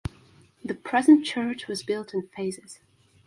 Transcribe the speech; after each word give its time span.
The 0.65 0.73
present 0.73 1.27
church 1.27 1.67
was 1.67 1.83
built 1.83 2.11
in 2.11 2.27
phases. 2.35 2.79